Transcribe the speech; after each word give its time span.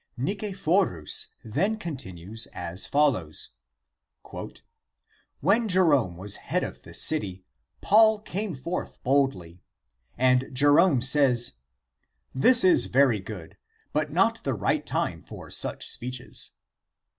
Nicephorus 0.17 1.27
then 1.43 1.77
continues 1.77 2.47
as 2.53 2.87
follows:" 2.87 3.51
When 5.41 5.67
Jerome 5.67 6.17
was 6.17 6.37
head 6.37 6.63
of 6.63 6.81
the 6.81 6.95
city, 6.95 7.45
Paul 7.81 8.19
came 8.19 8.55
forth 8.55 8.97
boldly. 9.03 9.61
And 10.17 10.41
he 10.41 10.49
(Jerome) 10.53 11.03
said,' 11.03 11.37
This 12.47 12.63
is 12.63 12.85
very 12.87 13.19
good, 13.19 13.57
but 13.93 14.11
not 14.11 14.43
the 14.43 14.55
right 14.55 14.83
time 14.83 15.21
for 15.21 15.51
such 15.51 15.87
speeches.' 15.87 16.49